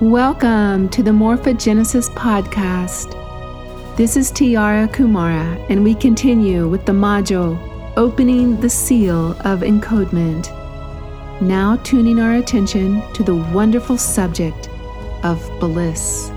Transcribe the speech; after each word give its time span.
Welcome 0.00 0.90
to 0.90 1.02
the 1.02 1.10
Morphogenesis 1.10 2.08
podcast. 2.10 3.16
This 3.96 4.16
is 4.16 4.30
Tiara 4.30 4.86
Kumara, 4.86 5.66
and 5.68 5.82
we 5.82 5.92
continue 5.92 6.68
with 6.68 6.86
the 6.86 6.92
module 6.92 7.58
Opening 7.96 8.60
the 8.60 8.70
Seal 8.70 9.32
of 9.40 9.62
Encodement. 9.62 10.52
Now, 11.42 11.78
tuning 11.82 12.20
our 12.20 12.34
attention 12.34 13.02
to 13.14 13.24
the 13.24 13.34
wonderful 13.34 13.98
subject 13.98 14.68
of 15.24 15.44
bliss. 15.58 16.30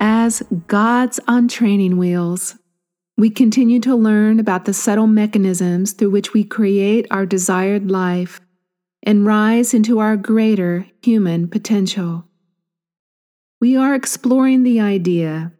As 0.00 0.42
gods 0.68 1.20
on 1.28 1.48
training 1.48 1.98
wheels, 1.98 2.54
we 3.18 3.28
continue 3.28 3.80
to 3.80 3.94
learn 3.94 4.40
about 4.40 4.64
the 4.64 4.72
subtle 4.72 5.06
mechanisms 5.06 5.92
through 5.92 6.08
which 6.08 6.32
we 6.32 6.44
create 6.44 7.06
our 7.10 7.26
desired 7.26 7.90
life 7.90 8.40
and 9.02 9.26
rise 9.26 9.72
into 9.72 9.98
our 9.98 10.16
greater 10.16 10.86
human 11.02 11.48
potential. 11.48 12.24
We 13.60 13.76
are 13.76 13.94
exploring 13.94 14.62
the 14.62 14.80
idea 14.80 15.52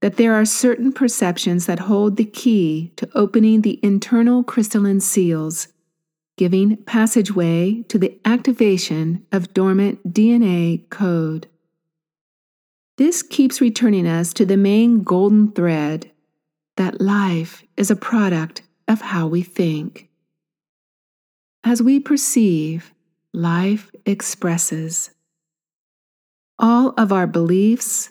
that 0.00 0.16
there 0.16 0.34
are 0.34 0.44
certain 0.44 0.92
perceptions 0.92 1.66
that 1.66 1.80
hold 1.80 2.16
the 2.16 2.24
key 2.24 2.92
to 2.96 3.08
opening 3.14 3.62
the 3.62 3.80
internal 3.82 4.44
crystalline 4.44 5.00
seals, 5.00 5.68
giving 6.36 6.76
passageway 6.84 7.82
to 7.88 7.98
the 7.98 8.18
activation 8.24 9.26
of 9.32 9.54
dormant 9.54 10.12
DNA 10.12 10.88
code. 10.90 11.48
This 12.98 13.22
keeps 13.22 13.60
returning 13.60 14.06
us 14.06 14.32
to 14.34 14.46
the 14.46 14.56
main 14.56 15.02
golden 15.02 15.52
thread 15.52 16.10
that 16.76 17.00
life 17.00 17.64
is 17.76 17.90
a 17.90 17.96
product 17.96 18.62
of 18.88 19.00
how 19.00 19.26
we 19.26 19.42
think. 19.42 20.08
As 21.66 21.82
we 21.82 21.98
perceive, 21.98 22.94
life 23.32 23.90
expresses. 24.04 25.10
All 26.60 26.94
of 26.96 27.10
our 27.10 27.26
beliefs, 27.26 28.10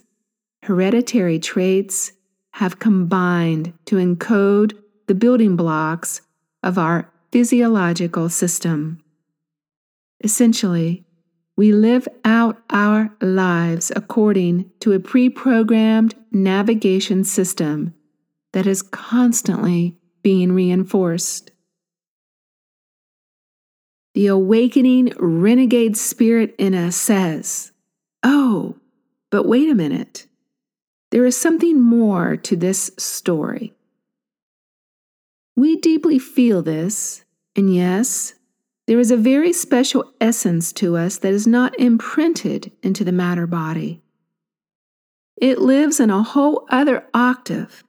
hereditary 0.64 1.40
traits 1.40 2.12
have 2.56 2.80
combined 2.80 3.72
to 3.86 3.96
encode 3.96 4.78
the 5.08 5.16
building 5.16 5.56
blocks 5.56 6.20
of 6.64 6.78
our 6.78 7.10
physiological 7.32 8.28
system. 8.28 9.02
Essentially, 10.22 11.06
we 11.56 11.72
live 11.72 12.10
out 12.26 12.62
our 12.72 13.16
lives 13.22 13.90
according 13.96 14.70
to 14.82 14.92
a 14.92 15.00
pre 15.00 15.30
programmed 15.30 16.14
navigation 16.30 17.24
system 17.24 17.94
that 18.52 18.68
is 18.68 18.82
constantly 18.82 19.96
being 20.24 20.52
reinforced. 20.52 21.52
The 24.16 24.28
awakening 24.28 25.12
renegade 25.20 25.98
spirit 25.98 26.56
in 26.58 26.74
us 26.74 26.96
says, 26.96 27.74
Oh, 28.24 28.78
but 29.30 29.46
wait 29.46 29.70
a 29.70 29.76
minute. 29.76 30.26
There 31.12 31.26
is 31.26 31.36
something 31.36 31.82
more 31.82 32.38
to 32.38 32.56
this 32.56 32.92
story. 32.98 33.74
We 35.58 35.76
deeply 35.76 36.18
feel 36.18 36.62
this, 36.62 37.26
and 37.58 37.76
yes, 37.76 38.36
there 38.88 39.02
is 39.02 39.12
a 39.12 39.18
very 39.18 39.52
special 39.52 40.14
essence 40.22 40.72
to 40.74 40.96
us 40.96 41.18
that 41.18 41.34
is 41.34 41.46
not 41.46 41.78
imprinted 41.78 42.72
into 42.82 43.04
the 43.04 43.12
matter 43.12 43.46
body. 43.46 44.02
It 45.36 45.60
lives 45.60 46.00
in 46.00 46.10
a 46.10 46.24
whole 46.24 46.66
other 46.70 47.06
octave, 47.14 47.84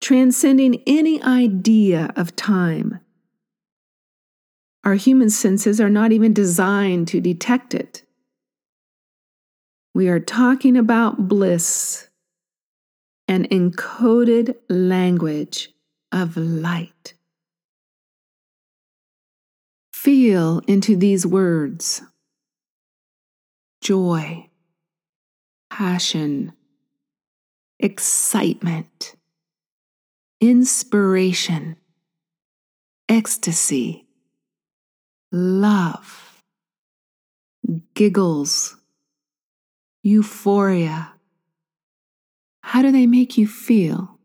transcending 0.00 0.84
any 0.86 1.20
idea 1.20 2.12
of 2.14 2.36
time. 2.36 3.00
Our 4.88 4.94
human 4.94 5.28
senses 5.28 5.82
are 5.82 5.90
not 5.90 6.12
even 6.12 6.32
designed 6.32 7.08
to 7.08 7.20
detect 7.20 7.74
it. 7.74 8.04
We 9.92 10.08
are 10.08 10.18
talking 10.18 10.78
about 10.78 11.28
bliss, 11.28 12.08
an 13.28 13.46
encoded 13.48 14.56
language 14.70 15.68
of 16.10 16.38
light. 16.38 17.12
Feel 19.92 20.62
into 20.66 20.96
these 20.96 21.26
words 21.26 22.00
joy, 23.82 24.48
passion, 25.68 26.54
excitement, 27.78 29.16
inspiration, 30.40 31.76
ecstasy 33.06 34.07
love, 35.30 36.42
giggles, 37.94 38.76
euphoria. 40.02 41.12
How 42.62 42.82
do 42.82 42.92
they 42.92 43.06
make 43.06 43.36
you 43.36 43.46
feel? 43.46 44.18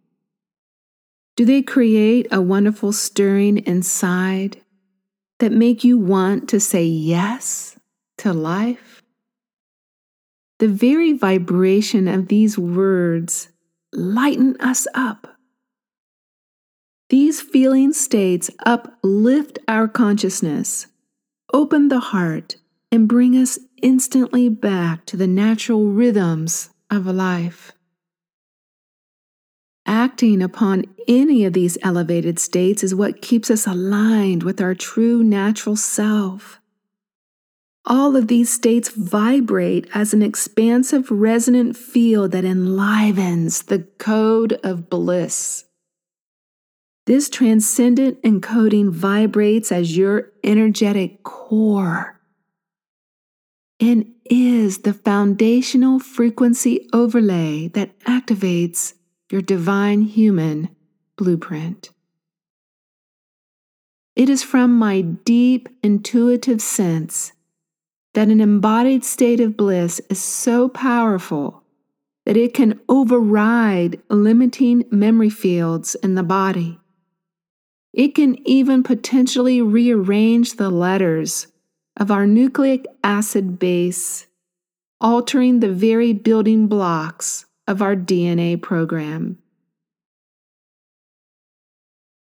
Do 1.35 1.45
they 1.45 1.61
create 1.61 2.27
a 2.31 2.41
wonderful 2.41 2.93
stirring 2.93 3.57
inside 3.65 4.61
that 5.39 5.51
make 5.51 5.83
you 5.83 5.97
want 5.97 6.47
to 6.49 6.59
say 6.59 6.85
yes 6.85 7.77
to 8.19 8.33
life? 8.33 9.01
The 10.59 10.67
very 10.67 11.13
vibration 11.13 12.07
of 12.07 12.27
these 12.27 12.57
words 12.57 13.49
lighten 13.91 14.55
us 14.59 14.87
up. 14.93 15.27
These 17.09 17.41
feeling 17.41 17.93
states 17.93 18.49
uplift 18.65 19.59
our 19.67 19.87
consciousness 19.87 20.87
open 21.53 21.87
the 21.87 21.99
heart 21.99 22.57
and 22.91 23.07
bring 23.07 23.37
us 23.37 23.59
instantly 23.81 24.49
back 24.49 25.05
to 25.05 25.15
the 25.15 25.27
natural 25.27 25.85
rhythms 25.85 26.71
of 26.89 27.05
life. 27.05 27.71
Acting 29.85 30.41
upon 30.41 30.85
any 31.07 31.45
of 31.45 31.53
these 31.53 31.77
elevated 31.83 32.39
states 32.39 32.83
is 32.83 32.95
what 32.95 33.21
keeps 33.21 33.51
us 33.51 33.67
aligned 33.67 34.43
with 34.43 34.61
our 34.61 34.73
true 34.73 35.23
natural 35.23 35.75
self. 35.75 36.59
All 37.85 38.15
of 38.15 38.29
these 38.29 38.51
states 38.51 38.89
vibrate 38.89 39.89
as 39.93 40.13
an 40.13 40.21
expansive 40.21 41.11
resonant 41.11 41.75
field 41.75 42.31
that 42.31 42.45
enlivens 42.45 43.63
the 43.63 43.79
code 43.97 44.53
of 44.63 44.89
bliss. 44.89 45.65
This 47.05 47.29
transcendent 47.29 48.21
encoding 48.21 48.89
vibrates 48.89 49.73
as 49.73 49.97
your 49.97 50.31
energetic 50.41 51.21
core 51.23 52.21
and 53.81 54.13
is 54.23 54.79
the 54.79 54.93
foundational 54.93 55.99
frequency 55.99 56.87
overlay 56.93 57.67
that 57.69 57.99
activates 58.01 58.93
your 59.29 59.41
divine 59.41 60.03
human 60.03 60.69
blueprint. 61.17 61.89
It 64.15 64.29
is 64.29 64.41
from 64.41 64.77
my 64.77 65.01
deep 65.01 65.67
intuitive 65.83 66.61
sense 66.61 67.33
that 68.13 68.29
an 68.29 68.39
embodied 68.39 69.03
state 69.03 69.41
of 69.41 69.57
bliss 69.57 69.99
is 70.09 70.23
so 70.23 70.69
powerful 70.69 71.63
that 72.25 72.37
it 72.37 72.53
can 72.53 72.79
override 72.87 74.01
limiting 74.09 74.85
memory 74.89 75.29
fields 75.29 75.95
in 75.95 76.15
the 76.15 76.23
body 76.23 76.79
it 77.93 78.15
can 78.15 78.35
even 78.47 78.83
potentially 78.83 79.61
rearrange 79.61 80.55
the 80.55 80.69
letters 80.69 81.47
of 81.97 82.09
our 82.09 82.25
nucleic 82.25 82.87
acid 83.03 83.59
base, 83.59 84.25
altering 84.99 85.59
the 85.59 85.71
very 85.71 86.11
building 86.11 86.67
blocks 86.67 87.45
of 87.67 87.81
our 87.81 87.95
DNA 87.95 88.59
program. 88.59 89.37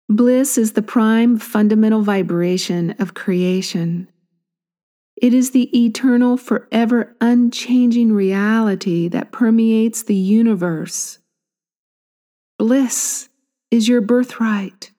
Bliss 0.10 0.58
is 0.58 0.74
the 0.74 0.82
prime 0.82 1.38
fundamental 1.38 2.02
vibration 2.02 2.96
of 2.98 3.14
creation. 3.14 4.10
It 5.22 5.36
is 5.36 5.52
the 5.52 5.86
eternal, 5.86 6.36
forever 6.36 7.16
unchanging 7.22 8.14
reality 8.14 9.08
that 9.10 9.32
permeates 9.32 10.02
the 10.02 10.16
universe. 10.16 11.20
Bliss 12.58 13.30
is 13.70 13.88
your 13.88 14.02
birthright. 14.02 14.92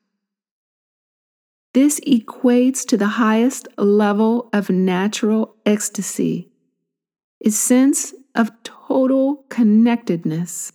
This 1.72 2.00
equates 2.00 2.84
to 2.86 2.96
the 2.96 3.06
highest 3.06 3.68
level 3.78 4.48
of 4.52 4.70
natural 4.70 5.54
ecstasy, 5.64 6.50
a 7.44 7.50
sense 7.50 8.12
of 8.34 8.50
total 8.64 9.44
connectedness. 9.48 10.72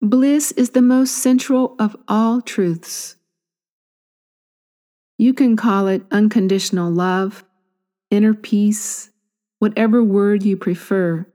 Bliss 0.00 0.52
is 0.52 0.70
the 0.70 0.80
most 0.80 1.18
central 1.18 1.74
of 1.78 1.94
all 2.08 2.40
truths. 2.40 3.16
You 5.18 5.34
can 5.34 5.56
call 5.56 5.88
it 5.88 6.06
unconditional 6.10 6.90
love, 6.90 7.44
inner 8.10 8.32
peace, 8.32 9.10
whatever 9.58 10.02
word 10.02 10.42
you 10.42 10.56
prefer. 10.56 11.26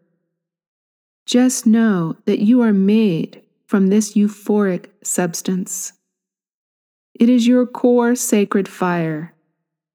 Just 1.28 1.68
know 1.68 2.16
that 2.26 2.40
you 2.40 2.62
are 2.62 2.74
made 2.74 3.44
from 3.68 3.88
this 3.88 4.14
euphoric 4.14 4.88
substance. 5.04 5.94
It 7.14 7.30
is 7.30 7.48
your 7.48 7.66
core 7.66 8.16
sacred 8.16 8.68
fire, 8.68 9.34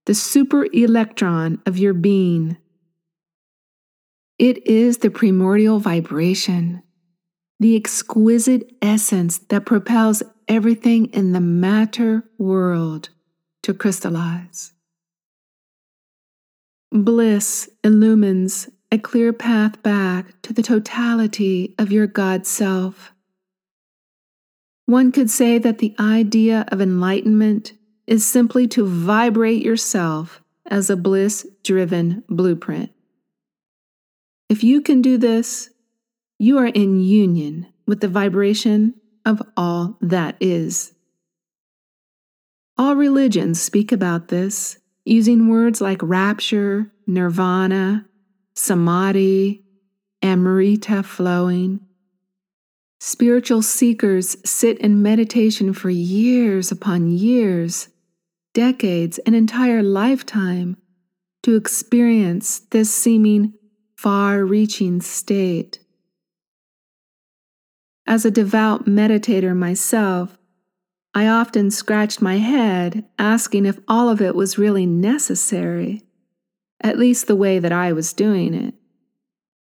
the 0.07 0.15
super 0.15 0.67
electron 0.73 1.61
of 1.67 1.77
your 1.77 1.95
being. 1.95 2.57
It 4.39 4.65
is 4.67 4.99
the 4.99 5.11
primordial 5.11 5.81
vibration, 5.81 6.83
the 7.59 7.75
exquisite 7.75 8.73
essence 8.81 9.39
that 9.49 9.67
propels 9.67 10.23
everything 10.47 11.07
in 11.07 11.33
the 11.33 11.41
matter 11.41 12.23
world 12.39 13.09
to 13.63 13.75
crystallize. 13.75 14.73
Bliss 16.93 17.69
illumines 17.85 18.71
a 18.91 18.99
clear 18.99 19.33
path 19.33 19.83
back 19.83 20.41
to 20.43 20.53
the 20.53 20.63
totality 20.63 21.75
of 21.79 21.93
your 21.93 22.07
God 22.07 22.47
self. 22.47 23.13
One 24.89 25.13
could 25.13 25.29
say 25.29 25.59
that 25.59 25.81
the 25.81 25.95
idea 26.01 26.65
of 26.69 26.81
enlightenment 26.81 27.75
is 28.07 28.27
simply 28.27 28.67
to 28.69 28.87
vibrate 28.87 29.63
yourself 29.63 30.41
as 30.65 30.89
a 30.89 30.97
bliss 30.97 31.47
driven 31.63 32.25
blueprint. 32.31 32.91
If 34.49 34.65
you 34.65 34.81
can 34.81 35.03
do 35.03 35.19
this, 35.19 35.69
you 36.39 36.57
are 36.57 36.69
in 36.69 37.01
union 37.01 37.67
with 37.87 38.01
the 38.01 38.09
vibration 38.09 38.95
of 39.27 39.43
all 39.59 39.99
that 40.01 40.37
is. 40.41 40.95
All 42.79 42.97
religions 42.97 43.61
speak 43.61 43.93
about 43.93 44.29
this 44.29 44.79
using 45.05 45.49
words 45.49 45.83
like 45.83 46.01
rapture, 46.03 46.91
nirvana, 47.07 48.07
samadhi, 48.55 49.65
amrita 50.23 51.03
flowing. 51.03 51.81
Spiritual 53.01 53.63
seekers 53.63 54.37
sit 54.45 54.79
in 54.79 55.03
meditation 55.03 55.73
for 55.73 55.89
years 55.89 56.73
upon 56.73 57.11
years, 57.11 57.89
decades, 58.55 59.19
an 59.21 59.35
entire 59.35 59.83
lifetime 59.83 60.77
to 61.45 61.55
experience 61.55 62.61
this 62.71 62.93
seeming 62.93 63.55
far 63.97 64.45
reaching 64.45 65.01
state. 65.01 65.79
As 68.07 68.25
a 68.25 68.31
devout 68.31 68.87
meditator 68.87 69.55
myself, 69.55 70.37
I 71.15 71.29
often 71.29 71.71
scratched 71.71 72.21
my 72.21 72.37
head 72.37 73.05
asking 73.19 73.67
if 73.67 73.79
all 73.87 74.09
of 74.09 74.21
it 74.21 74.35
was 74.35 74.59
really 74.59 74.87
necessary, 74.87 76.03
at 76.81 76.99
least 76.99 77.27
the 77.27 77.37
way 77.37 77.59
that 77.59 77.73
I 77.73 77.93
was 77.93 78.13
doing 78.13 78.55
it. 78.55 78.75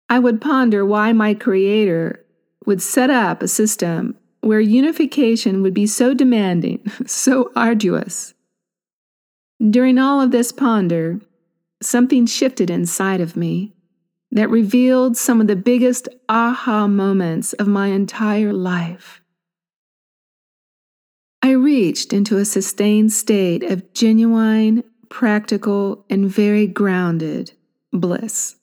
I 0.08 0.18
would 0.18 0.40
ponder 0.40 0.84
why 0.84 1.12
my 1.12 1.34
Creator 1.34 2.21
would 2.66 2.82
set 2.82 3.10
up 3.10 3.42
a 3.42 3.48
system 3.48 4.16
where 4.40 4.60
unification 4.60 5.62
would 5.62 5.74
be 5.74 5.86
so 5.86 6.14
demanding, 6.14 6.80
so 7.06 7.50
arduous. 7.54 8.34
During 9.70 9.98
all 9.98 10.20
of 10.20 10.32
this 10.32 10.50
ponder, 10.50 11.20
something 11.80 12.26
shifted 12.26 12.70
inside 12.70 13.20
of 13.20 13.36
me 13.36 13.74
that 14.32 14.50
revealed 14.50 15.16
some 15.16 15.40
of 15.40 15.46
the 15.46 15.56
biggest 15.56 16.08
aha 16.28 16.86
moments 16.88 17.52
of 17.54 17.68
my 17.68 17.88
entire 17.88 18.52
life. 18.52 19.20
I 21.42 21.50
reached 21.50 22.12
into 22.12 22.38
a 22.38 22.44
sustained 22.44 23.12
state 23.12 23.62
of 23.62 23.92
genuine, 23.92 24.84
practical, 25.08 26.04
and 26.08 26.28
very 26.28 26.66
grounded 26.66 27.52
bliss. 27.92 28.56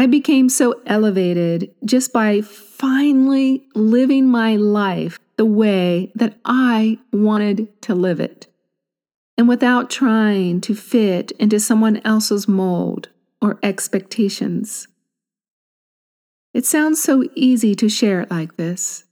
I 0.00 0.06
became 0.06 0.48
so 0.48 0.80
elevated 0.86 1.74
just 1.84 2.12
by 2.12 2.40
finally 2.40 3.64
living 3.74 4.28
my 4.28 4.54
life 4.54 5.18
the 5.36 5.44
way 5.44 6.12
that 6.14 6.38
I 6.44 6.98
wanted 7.12 7.82
to 7.82 7.96
live 7.96 8.20
it, 8.20 8.46
and 9.36 9.48
without 9.48 9.90
trying 9.90 10.60
to 10.62 10.74
fit 10.74 11.32
into 11.32 11.58
someone 11.58 12.00
else's 12.04 12.46
mold 12.46 13.08
or 13.42 13.58
expectations. 13.62 14.86
It 16.54 16.64
sounds 16.64 17.02
so 17.02 17.24
easy 17.34 17.74
to 17.74 17.88
share 17.88 18.20
it 18.20 18.30
like 18.30 18.56
this. 18.56 19.04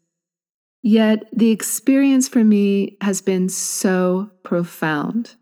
Yet 0.82 1.28
the 1.32 1.50
experience 1.50 2.28
for 2.28 2.44
me 2.44 2.96
has 3.00 3.20
been 3.20 3.48
so 3.48 4.30
profound. 4.44 5.34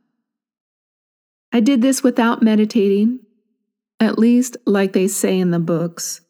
I 1.53 1.61
did 1.61 1.83
this 1.83 2.03
without 2.03 2.43
meditating, 2.43 3.21
at 4.05 4.19
least 4.19 4.57
like 4.67 4.93
they 4.93 5.09
say 5.09 5.39
in 5.39 5.51
the 5.51 5.59
books. 5.59 6.21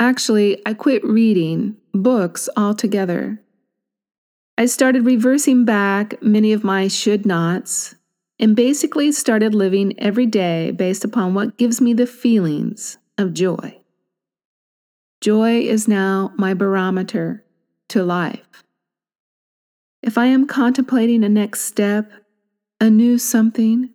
Actually, 0.00 0.60
I 0.66 0.74
quit 0.74 1.04
reading 1.04 1.76
books 1.92 2.48
altogether. 2.56 3.40
I 4.56 4.66
started 4.66 5.04
reversing 5.04 5.64
back 5.64 6.20
many 6.22 6.52
of 6.52 6.64
my 6.64 6.88
should 6.88 7.26
nots 7.26 7.94
and 8.40 8.56
basically 8.56 9.12
started 9.12 9.54
living 9.54 9.98
every 9.98 10.26
day 10.26 10.70
based 10.70 11.04
upon 11.04 11.34
what 11.34 11.58
gives 11.58 11.80
me 11.80 11.92
the 11.92 12.06
feelings 12.06 12.98
of 13.16 13.34
joy. 13.34 13.78
Joy 15.20 15.60
is 15.60 15.88
now 15.88 16.32
my 16.36 16.54
barometer 16.54 17.44
to 17.88 18.04
life. 18.04 18.64
If 20.02 20.16
I 20.16 20.26
am 20.26 20.46
contemplating 20.46 21.24
a 21.24 21.28
next 21.28 21.62
step, 21.62 22.10
a 22.80 22.88
new 22.88 23.18
something, 23.18 23.90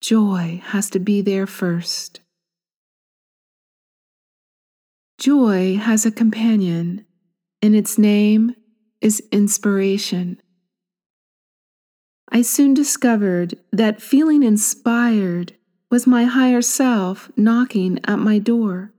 joy 0.00 0.62
has 0.66 0.90
to 0.90 0.98
be 0.98 1.20
there 1.20 1.46
first. 1.46 2.20
Joy 5.18 5.76
has 5.76 6.06
a 6.06 6.10
companion, 6.10 7.04
and 7.60 7.76
its 7.76 7.98
name 7.98 8.54
is 9.00 9.22
inspiration. 9.30 10.40
I 12.32 12.42
soon 12.42 12.74
discovered 12.74 13.58
that 13.72 14.00
feeling 14.00 14.42
inspired 14.42 15.56
was 15.90 16.06
my 16.06 16.24
higher 16.24 16.62
self 16.62 17.30
knocking 17.36 17.98
at 18.04 18.18
my 18.18 18.38
door. 18.38 18.92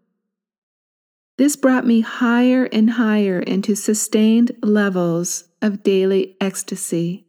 This 1.38 1.56
brought 1.56 1.88
me 1.88 2.02
higher 2.02 2.66
and 2.66 2.92
higher 2.92 3.40
into 3.40 3.76
sustained 3.76 4.52
levels 4.62 5.46
of 5.62 5.82
daily 5.82 6.36
ecstasy. 6.40 7.26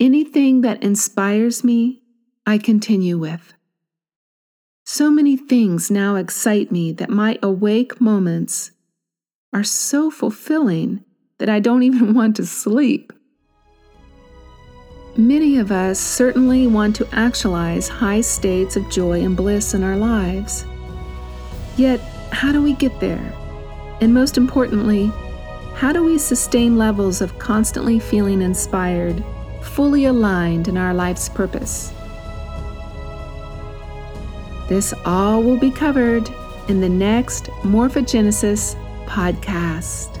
Anything 0.00 0.62
that 0.62 0.82
inspires 0.82 1.62
me, 1.62 2.00
I 2.46 2.56
continue 2.56 3.18
with. 3.18 3.52
So 4.86 5.10
many 5.10 5.36
things 5.36 5.90
now 5.90 6.16
excite 6.16 6.72
me 6.72 6.90
that 6.92 7.10
my 7.10 7.38
awake 7.42 8.00
moments 8.00 8.70
are 9.52 9.62
so 9.62 10.10
fulfilling 10.10 11.04
that 11.36 11.50
I 11.50 11.60
don't 11.60 11.82
even 11.90 12.14
want 12.14 12.36
to 12.36 12.46
sleep. 12.46 13.12
Many 15.18 15.58
of 15.58 15.70
us 15.70 16.00
certainly 16.00 16.66
want 16.66 16.96
to 16.96 17.08
actualize 17.12 17.86
high 17.86 18.22
states 18.22 18.76
of 18.76 18.88
joy 18.88 19.20
and 19.22 19.36
bliss 19.36 19.74
in 19.74 19.82
our 19.82 19.96
lives. 19.96 20.64
Yet, 21.76 22.00
how 22.32 22.52
do 22.52 22.62
we 22.62 22.72
get 22.72 22.98
there? 23.00 23.34
And 24.00 24.14
most 24.14 24.38
importantly, 24.38 25.12
how 25.74 25.92
do 25.92 26.02
we 26.02 26.16
sustain 26.16 26.78
levels 26.78 27.20
of 27.20 27.38
constantly 27.38 27.98
feeling 27.98 28.40
inspired, 28.40 29.22
fully 29.62 30.04
aligned 30.04 30.68
in 30.68 30.76
our 30.76 30.94
life's 30.94 31.28
purpose? 31.28 31.92
This 34.68 34.94
all 35.04 35.42
will 35.42 35.58
be 35.58 35.70
covered 35.70 36.28
in 36.68 36.80
the 36.80 36.88
next 36.88 37.46
Morphogenesis 37.62 38.76
podcast. 39.06 40.19